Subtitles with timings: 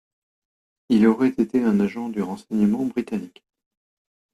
[0.89, 3.43] Il aurait été un agent du renseignement britannique.